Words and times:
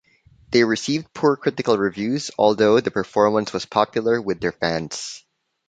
They 0.49 0.63
received 0.63 1.13
poor 1.13 1.35
critical 1.37 1.77
reviews 1.77 2.31
although 2.35 2.79
the 2.79 2.89
performance 2.89 3.53
was 3.53 3.67
popular 3.67 4.19
with 4.19 4.39
their 4.41 4.51
fans. 4.51 5.23